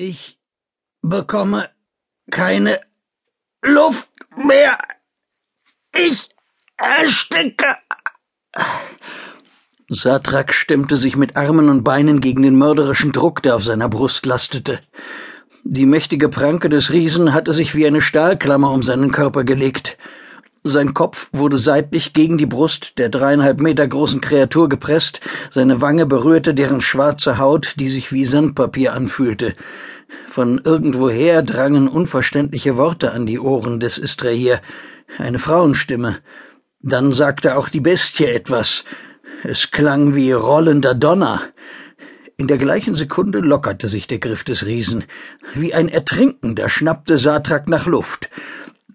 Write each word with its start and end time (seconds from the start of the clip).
Ich 0.00 0.38
bekomme 1.02 1.70
keine 2.30 2.80
Luft 3.64 4.08
mehr. 4.36 4.78
Ich 5.92 6.28
ersticke. 6.76 7.74
Satrak 9.88 10.54
stemmte 10.54 10.96
sich 10.96 11.16
mit 11.16 11.36
Armen 11.36 11.68
und 11.68 11.82
Beinen 11.82 12.20
gegen 12.20 12.44
den 12.44 12.54
mörderischen 12.54 13.10
Druck, 13.10 13.42
der 13.42 13.56
auf 13.56 13.64
seiner 13.64 13.88
Brust 13.88 14.24
lastete. 14.24 14.78
Die 15.64 15.84
mächtige 15.84 16.28
Pranke 16.28 16.68
des 16.68 16.92
Riesen 16.92 17.32
hatte 17.34 17.52
sich 17.52 17.74
wie 17.74 17.84
eine 17.84 18.00
Stahlklammer 18.00 18.70
um 18.70 18.84
seinen 18.84 19.10
Körper 19.10 19.42
gelegt. 19.42 19.98
Sein 20.64 20.92
Kopf 20.92 21.28
wurde 21.32 21.56
seitlich 21.56 22.12
gegen 22.12 22.36
die 22.36 22.46
Brust 22.46 22.98
der 22.98 23.08
dreieinhalb 23.08 23.60
Meter 23.60 23.86
großen 23.86 24.20
Kreatur 24.20 24.68
gepresst, 24.68 25.20
seine 25.50 25.80
Wange 25.80 26.04
berührte 26.04 26.52
deren 26.52 26.80
schwarze 26.80 27.38
Haut, 27.38 27.74
die 27.78 27.88
sich 27.88 28.12
wie 28.12 28.24
Sandpapier 28.24 28.92
anfühlte. 28.92 29.54
Von 30.28 30.60
irgendwoher 30.62 31.42
drangen 31.42 31.88
unverständliche 31.88 32.76
Worte 32.76 33.12
an 33.12 33.26
die 33.26 33.38
Ohren 33.38 33.80
des 33.80 33.98
Istrahier, 33.98 34.60
eine 35.16 35.38
Frauenstimme. 35.38 36.18
Dann 36.80 37.12
sagte 37.12 37.56
auch 37.56 37.68
die 37.68 37.80
Bestie 37.80 38.26
etwas. 38.26 38.84
Es 39.44 39.70
klang 39.70 40.14
wie 40.14 40.32
rollender 40.32 40.94
Donner. 40.94 41.42
In 42.36 42.46
der 42.46 42.58
gleichen 42.58 42.94
Sekunde 42.94 43.40
lockerte 43.40 43.88
sich 43.88 44.06
der 44.06 44.18
Griff 44.18 44.44
des 44.44 44.64
Riesen. 44.64 45.04
Wie 45.54 45.74
ein 45.74 45.88
Ertrinkender 45.88 46.68
schnappte 46.68 47.18
Satrak 47.18 47.68
nach 47.68 47.86
Luft. 47.86 48.30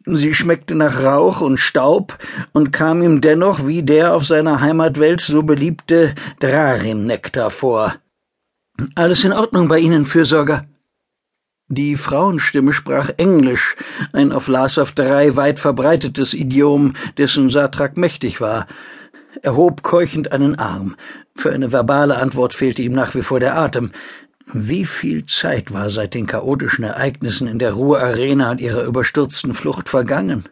Sie 0.06 0.34
schmeckte 0.34 0.76
nach 0.76 1.04
Rauch 1.04 1.40
und 1.40 1.60
Staub 1.60 2.18
und 2.52 2.72
kam 2.74 3.02
ihm 3.02 3.22
dennoch 3.22 3.66
wie 3.66 3.84
der 3.84 4.16
auf 4.16 4.26
seiner 4.26 4.60
Heimatwelt 4.60 5.22
so 5.22 5.44
beliebte 5.44 6.14
Drarim-Nektar 6.40 7.50
vor. 7.50 7.96
Alles 8.96 9.24
in 9.24 9.32
Ordnung 9.32 9.68
bei 9.68 9.80
Ihnen, 9.80 10.06
Fürsorger? 10.06 10.66
Die 11.70 11.96
Frauenstimme 11.96 12.74
sprach 12.74 13.12
Englisch, 13.18 13.76
ein 14.12 14.34
auf 14.34 14.48
Lasav 14.48 14.92
drei 14.92 15.36
weit 15.38 15.60
verbreitetes 15.60 16.34
Idiom, 16.34 16.96
dessen 17.18 17.50
Satrak 17.50 17.96
mächtig 17.96 18.42
war. 18.42 18.68
Er 19.42 19.56
hob 19.56 19.84
keuchend 19.84 20.32
einen 20.32 20.60
Arm. 20.60 20.96
Für 21.36 21.52
eine 21.52 21.72
verbale 21.72 22.18
Antwort 22.18 22.54
fehlte 22.54 22.82
ihm 22.82 22.94
nach 22.94 23.16
wie 23.16 23.24
vor 23.24 23.40
der 23.40 23.58
Atem. 23.58 23.92
Wie 24.52 24.86
viel 24.86 25.26
Zeit 25.26 25.74
war 25.74 25.90
seit 25.90 26.14
den 26.14 26.28
chaotischen 26.28 26.84
Ereignissen 26.84 27.48
in 27.48 27.60
der 27.60 27.74
Ruhrarena 27.74 28.52
und 28.52 28.62
ihrer 28.62 28.84
überstürzten 28.84 29.54
Flucht 29.54 29.90
vergangen? 29.90 30.46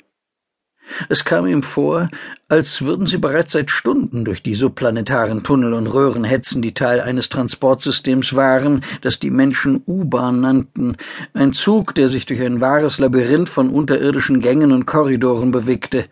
Es 1.10 1.24
kam 1.24 1.48
ihm 1.48 1.64
vor, 1.64 2.10
als 2.48 2.82
würden 2.82 3.08
sie 3.08 3.18
bereits 3.18 3.54
seit 3.54 3.72
Stunden 3.72 4.26
durch 4.26 4.44
die 4.44 4.56
subplanetaren 4.56 5.44
Tunnel 5.44 5.74
und 5.74 5.88
Röhren 5.88 6.24
hetzen, 6.24 6.62
die 6.62 6.74
Teil 6.74 7.00
eines 7.00 7.30
Transportsystems 7.30 8.36
waren, 8.36 8.84
das 9.02 9.20
die 9.20 9.32
Menschen 9.32 9.84
U-Bahn 9.88 10.42
nannten, 10.42 10.98
ein 11.34 11.54
Zug, 11.54 11.96
der 11.96 12.10
sich 12.10 12.26
durch 12.26 12.42
ein 12.42 12.60
wahres 12.62 13.00
Labyrinth 13.00 13.50
von 13.50 13.70
unterirdischen 13.70 14.42
Gängen 14.42 14.72
und 14.72 14.86
Korridoren 14.86 15.52
bewegte. 15.52 16.06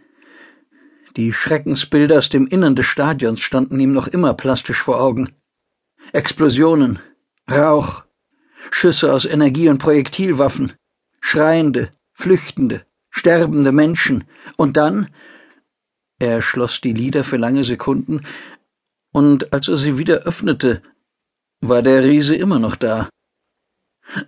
Die 1.18 1.34
Schreckensbilder 1.34 2.20
aus 2.20 2.30
dem 2.30 2.48
Innern 2.48 2.76
des 2.76 2.86
Stadions 2.86 3.42
standen 3.42 3.80
ihm 3.80 3.92
noch 3.92 4.08
immer 4.08 4.34
plastisch 4.34 4.82
vor 4.82 5.02
Augen. 5.02 5.30
Explosionen, 6.14 7.00
Rauch, 7.52 8.04
Schüsse 8.72 9.14
aus 9.14 9.26
Energie- 9.26 9.70
und 9.70 9.80
Projektilwaffen, 9.80 10.74
schreiende, 11.20 11.92
flüchtende, 12.14 12.86
sterbende 13.10 13.72
Menschen, 13.72 14.26
und 14.58 14.78
dann 14.78 15.10
er 16.20 16.42
schloss 16.42 16.82
die 16.82 16.94
Lider 16.94 17.24
für 17.24 17.38
lange 17.38 17.64
Sekunden, 17.64 18.26
und 19.12 19.54
als 19.54 19.68
er 19.70 19.78
sie 19.78 19.98
wieder 19.98 20.24
öffnete, 20.24 20.82
war 21.62 21.82
der 21.82 22.04
Riese 22.04 22.36
immer 22.36 22.60
noch 22.60 22.76
da. 22.76 23.10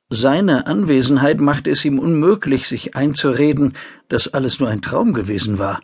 Seine 0.10 0.68
Anwesenheit 0.68 1.42
machte 1.42 1.70
es 1.70 1.84
ihm 1.86 2.00
unmöglich, 2.00 2.68
sich 2.68 2.96
einzureden, 2.96 3.76
dass 4.10 4.28
alles 4.34 4.60
nur 4.60 4.70
ein 4.70 4.82
Traum 4.82 5.14
gewesen 5.14 5.60
war. 5.60 5.82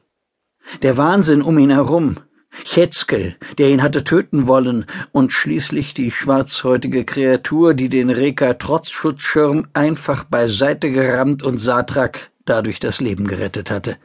Der 0.81 0.97
Wahnsinn 0.97 1.41
um 1.41 1.57
ihn 1.57 1.71
herum, 1.71 2.17
Chetzkel, 2.63 3.35
der 3.57 3.69
ihn 3.69 3.81
hatte 3.81 4.03
töten 4.03 4.47
wollen, 4.47 4.85
und 5.11 5.33
schließlich 5.33 5.93
die 5.93 6.11
schwarzhäutige 6.11 7.05
Kreatur, 7.05 7.73
die 7.73 7.89
den 7.89 8.09
Reka-Trotzschutzschirm 8.09 9.67
einfach 9.73 10.23
beiseite 10.23 10.91
gerammt 10.91 11.43
und 11.43 11.59
Satrak 11.59 12.31
dadurch 12.45 12.79
das 12.79 13.01
Leben 13.01 13.27
gerettet 13.27 13.69
hatte. 13.69 13.97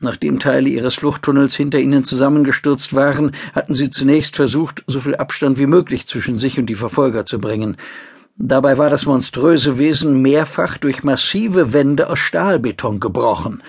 Nachdem 0.00 0.38
Teile 0.38 0.68
ihres 0.68 0.94
Fluchttunnels 0.94 1.56
hinter 1.56 1.80
ihnen 1.80 2.04
zusammengestürzt 2.04 2.94
waren, 2.94 3.32
hatten 3.52 3.74
sie 3.74 3.90
zunächst 3.90 4.36
versucht, 4.36 4.84
so 4.86 5.00
viel 5.00 5.16
Abstand 5.16 5.58
wie 5.58 5.66
möglich 5.66 6.06
zwischen 6.06 6.36
sich 6.36 6.58
und 6.58 6.66
die 6.66 6.76
Verfolger 6.76 7.26
zu 7.26 7.40
bringen. 7.40 7.76
Dabei 8.36 8.78
war 8.78 8.90
das 8.90 9.06
monströse 9.06 9.78
Wesen 9.78 10.22
mehrfach 10.22 10.78
durch 10.78 11.02
massive 11.02 11.72
Wände 11.72 12.08
aus 12.08 12.20
Stahlbeton 12.20 13.00
gebrochen 13.00 13.62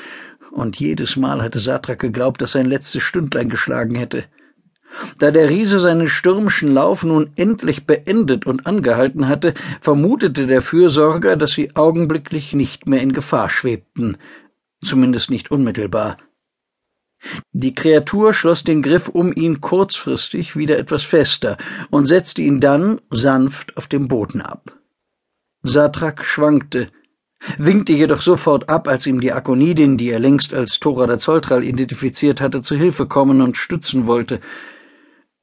und 0.51 0.79
jedes 0.79 1.15
Mal 1.15 1.41
hatte 1.41 1.59
Satrak 1.59 1.99
geglaubt, 1.99 2.41
dass 2.41 2.51
sein 2.51 2.65
letztes 2.65 3.03
Stündlein 3.03 3.49
geschlagen 3.49 3.95
hätte. 3.95 4.25
Da 5.19 5.31
der 5.31 5.49
Riese 5.49 5.79
seinen 5.79 6.09
stürmischen 6.09 6.73
Lauf 6.73 7.03
nun 7.03 7.29
endlich 7.35 7.85
beendet 7.85 8.45
und 8.45 8.65
angehalten 8.65 9.27
hatte, 9.27 9.53
vermutete 9.79 10.47
der 10.47 10.61
Fürsorger, 10.61 11.35
dass 11.35 11.51
sie 11.51 11.75
augenblicklich 11.75 12.53
nicht 12.53 12.87
mehr 12.87 13.01
in 13.01 13.13
Gefahr 13.13 13.49
schwebten, 13.49 14.17
zumindest 14.83 15.29
nicht 15.29 15.51
unmittelbar. 15.51 16.17
Die 17.51 17.75
Kreatur 17.75 18.33
schloss 18.33 18.63
den 18.63 18.81
Griff 18.81 19.09
um 19.09 19.33
ihn 19.33 19.61
kurzfristig 19.61 20.55
wieder 20.55 20.77
etwas 20.77 21.03
fester 21.03 21.57
und 21.89 22.05
setzte 22.05 22.41
ihn 22.41 22.59
dann 22.59 23.01
sanft 23.09 23.75
auf 23.77 23.87
dem 23.87 24.07
Boden 24.07 24.41
ab. 24.41 24.77
Satrak 25.61 26.23
schwankte, 26.23 26.89
winkte 27.57 27.93
jedoch 27.93 28.21
sofort 28.21 28.69
ab, 28.69 28.87
als 28.87 29.07
ihm 29.07 29.21
die 29.21 29.31
Akonidin, 29.31 29.97
die 29.97 30.09
er 30.09 30.19
längst 30.19 30.53
als 30.53 30.79
Tora 30.79 31.07
der 31.07 31.19
Zolltral 31.19 31.63
identifiziert 31.63 32.41
hatte, 32.41 32.61
zu 32.61 32.75
Hilfe 32.75 33.05
kommen 33.07 33.41
und 33.41 33.57
stützen 33.57 34.07
wollte. 34.07 34.39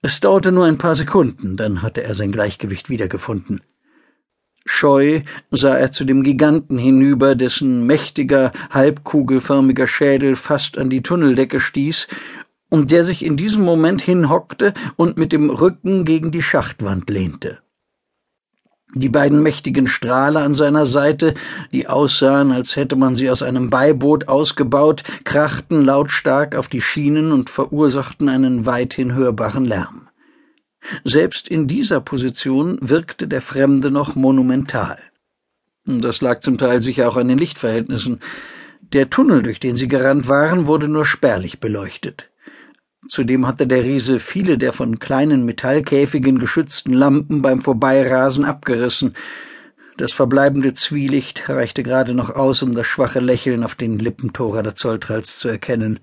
Es 0.03 0.21
dauerte 0.21 0.53
nur 0.53 0.67
ein 0.67 0.79
paar 0.79 0.95
Sekunden, 0.95 1.57
dann 1.57 1.83
hatte 1.83 2.03
er 2.03 2.15
sein 2.15 2.33
Gleichgewicht 2.33 2.89
wiedergefunden. 2.91 3.63
Scheu 4.67 5.23
sah 5.53 5.77
er 5.77 5.93
zu 5.93 6.05
dem 6.05 6.25
Giganten 6.25 6.77
hinüber, 6.77 7.37
dessen 7.37 7.87
mächtiger, 7.87 8.53
halbkugelförmiger 8.71 9.87
Schädel 9.87 10.35
fast 10.35 10.77
an 10.77 10.91
die 10.91 11.03
Tunneldecke 11.03 11.61
stieß 11.61 12.09
und 12.69 12.91
der 12.91 13.05
sich 13.05 13.25
in 13.25 13.37
diesem 13.37 13.63
Moment 13.63 14.03
hinhockte 14.03 14.75
und 14.97 15.19
mit 15.19 15.33
dem 15.33 15.51
Rücken 15.51 16.05
gegen 16.05 16.33
die 16.33 16.43
Schachtwand 16.43 17.09
lehnte. 17.09 17.59
Die 18.95 19.09
beiden 19.09 19.43
mächtigen 19.43 19.89
Strahler 19.89 20.43
an 20.43 20.55
seiner 20.55 20.87
Seite, 20.87 21.35
die 21.73 21.89
aussahen, 21.89 22.53
als 22.53 22.77
hätte 22.77 22.97
man 22.97 23.15
sie 23.15 23.31
aus 23.31 23.43
einem 23.43 23.69
Beiboot 23.69 24.29
ausgebaut, 24.29 25.03
krachten 25.25 25.85
lautstark 25.85 26.55
auf 26.55 26.69
die 26.69 26.81
Schienen 26.81 27.33
und 27.33 27.51
verursachten 27.51 28.29
einen 28.29 28.65
weithin 28.65 29.15
hörbaren 29.15 29.65
Lärm. 29.65 30.09
Selbst 31.05 31.49
in 31.49 31.67
dieser 31.67 32.01
Position 32.01 32.79
wirkte 32.81 33.27
der 33.27 33.43
Fremde 33.43 33.91
noch 33.91 34.15
monumental. 34.15 34.99
Das 35.85 36.21
lag 36.21 36.41
zum 36.41 36.57
Teil 36.59 36.81
sicher 36.81 37.09
auch 37.09 37.17
an 37.17 37.29
den 37.29 37.39
Lichtverhältnissen. 37.39 38.21
Der 38.93 39.11
Tunnel, 39.11 39.43
durch 39.43 39.59
den 39.59 39.77
sie 39.77 39.89
gerannt 39.89 40.29
waren, 40.29 40.67
wurde 40.67 40.89
nur 40.89 41.05
spärlich 41.05 41.59
beleuchtet. 41.59 42.31
Zudem 43.09 43.47
hatte 43.47 43.67
der 43.67 43.85
Riese 43.85 44.21
viele 44.21 44.59
der 44.59 44.73
von 44.73 44.99
kleinen 44.99 45.45
Metallkäfigen 45.45 46.39
geschützten 46.39 46.93
Lampen 46.93 47.43
beim 47.43 47.61
Vorbeirasen 47.61 48.45
abgerissen. 48.45 49.15
Das 49.97 50.13
verbleibende 50.13 50.75
Zwielicht 50.75 51.49
reichte 51.49 51.83
gerade 51.83 52.15
noch 52.15 52.31
aus, 52.31 52.63
um 52.63 52.75
das 52.75 52.87
schwache 52.87 53.21
Lächeln 53.21 53.65
auf 53.65 53.75
den 53.75 53.99
Lippen 53.99 54.33
der 54.33 54.75
Zolltrals 54.75 55.39
zu 55.39 55.49
erkennen. 55.49 56.01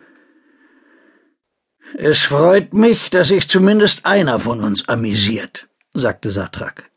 Es 1.96 2.20
freut 2.20 2.74
mich, 2.74 3.10
dass 3.12 3.28
sich 3.28 3.48
zumindest 3.48 4.06
einer 4.06 4.40
von 4.40 4.62
uns 4.62 4.88
amüsiert, 4.88 5.68
sagte 5.94 6.32
Satrak. 6.32 6.90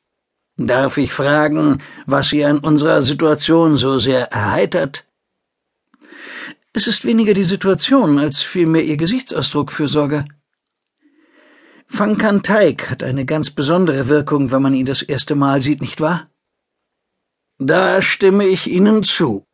Darf 0.57 0.97
ich 0.97 1.13
fragen, 1.13 1.83
was 2.07 2.31
Sie 2.31 2.43
an 2.45 2.61
unserer 2.61 3.03
Situation 3.03 3.77
so 3.77 3.99
sehr 3.99 4.33
erheitert? 4.33 5.05
Es 6.77 6.87
ist 6.87 7.07
weniger 7.07 7.33
die 7.33 7.43
Situation 7.43 8.19
als 8.19 8.43
vielmehr 8.43 8.85
Ihr 8.85 8.99
Gesichtsausdruck, 8.99 9.73
Fürsorger. 9.73 10.27
Fankan 11.87 12.43
Teig 12.43 12.91
hat 12.91 13.03
eine 13.03 13.25
ganz 13.25 13.49
besondere 13.49 14.11
Wirkung, 14.11 14.51
wenn 14.51 14.61
man 14.61 14.75
ihn 14.75 14.85
das 14.85 15.01
erste 15.01 15.37
Mal 15.37 15.63
sieht, 15.63 15.81
nicht 15.81 16.03
wahr? 16.03 16.29
Da 17.59 18.03
stimme 18.03 18.47
ich 18.47 18.67
Ihnen 18.67 19.05
zu. 19.05 19.47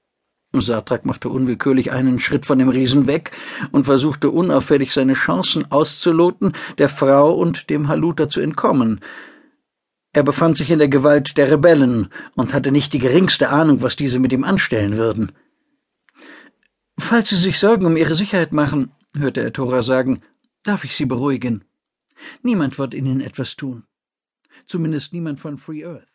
Sartrak 0.52 1.06
machte 1.06 1.28
unwillkürlich 1.28 1.92
einen 1.92 2.18
Schritt 2.18 2.44
von 2.44 2.58
dem 2.58 2.70
Riesen 2.70 3.06
weg 3.06 3.30
und 3.70 3.84
versuchte 3.84 4.28
unauffällig 4.28 4.92
seine 4.92 5.14
Chancen 5.14 5.70
auszuloten, 5.70 6.54
der 6.78 6.88
Frau 6.88 7.32
und 7.34 7.70
dem 7.70 7.86
Haluter 7.86 8.28
zu 8.28 8.40
entkommen. 8.40 8.98
Er 10.12 10.24
befand 10.24 10.56
sich 10.56 10.72
in 10.72 10.80
der 10.80 10.88
Gewalt 10.88 11.38
der 11.38 11.52
Rebellen 11.52 12.08
und 12.34 12.52
hatte 12.52 12.72
nicht 12.72 12.92
die 12.92 12.98
geringste 12.98 13.50
Ahnung, 13.50 13.80
was 13.80 13.94
diese 13.94 14.18
mit 14.18 14.32
ihm 14.32 14.42
anstellen 14.42 14.96
würden. 14.96 15.30
Falls 17.04 17.28
Sie 17.28 17.36
sich 17.36 17.58
Sorgen 17.58 17.84
um 17.84 17.96
Ihre 17.96 18.14
Sicherheit 18.14 18.52
machen, 18.52 18.92
hörte 19.14 19.42
er 19.42 19.52
Tora 19.52 19.82
sagen, 19.82 20.22
darf 20.62 20.84
ich 20.84 20.96
Sie 20.96 21.04
beruhigen. 21.04 21.64
Niemand 22.42 22.78
wird 22.78 22.94
Ihnen 22.94 23.20
etwas 23.20 23.56
tun. 23.56 23.84
Zumindest 24.66 25.12
niemand 25.12 25.40
von 25.40 25.58
Free 25.58 25.84
Earth. 25.84 26.11